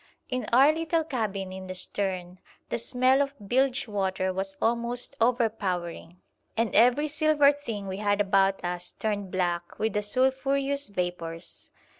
In 0.29 0.45
our 0.51 0.73
little 0.73 1.03
cabin 1.03 1.53
in 1.53 1.67
the 1.67 1.75
stern 1.75 2.39
the 2.69 2.79
smell 2.79 3.21
of 3.21 3.35
bilge 3.37 3.87
water 3.87 4.33
was 4.33 4.57
almost 4.59 5.15
overpowering, 5.21 6.17
and 6.57 6.73
every 6.73 7.07
silver 7.07 7.51
thing 7.51 7.85
we 7.87 7.97
had 7.97 8.19
about 8.19 8.65
us 8.65 8.91
turned 8.93 9.29
black 9.29 9.77
with 9.77 9.93
the 9.93 10.01
sulphureous 10.01 10.89
vapours. 10.89 11.69